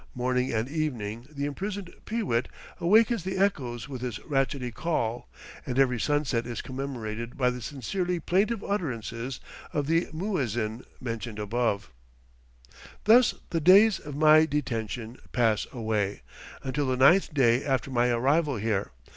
[0.15, 2.47] Morning and evening the imprisoned pee wit
[2.79, 5.29] awakens the echoes with his ratchetty call,
[5.63, 9.39] and every sunset is commemorated by the sincerely plaintive utterances
[9.73, 11.91] of the muezzin mentioned above.
[13.03, 16.23] Thus the days of my detention pass away,
[16.63, 18.93] until the ninth day after my arrival here.